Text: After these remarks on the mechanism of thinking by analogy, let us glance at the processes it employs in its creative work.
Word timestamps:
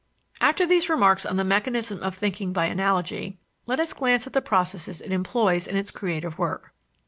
After 0.41 0.65
these 0.65 0.89
remarks 0.89 1.27
on 1.27 1.35
the 1.35 1.43
mechanism 1.43 2.01
of 2.01 2.15
thinking 2.15 2.53
by 2.53 2.65
analogy, 2.65 3.37
let 3.67 3.79
us 3.79 3.93
glance 3.93 4.25
at 4.25 4.33
the 4.33 4.41
processes 4.41 4.99
it 4.99 5.11
employs 5.13 5.67
in 5.67 5.77
its 5.77 5.91
creative 5.91 6.39
work. 6.39 6.73